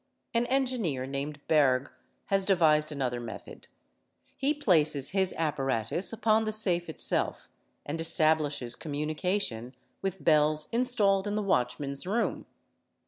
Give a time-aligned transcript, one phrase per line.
[0.33, 1.91] An engineer i named Berg
[2.33, 3.67] has devised another method;
[4.35, 7.47] he places his apparatus upon the safe itself
[7.85, 12.47] and establishes communication with bells installed in the | watchman's room.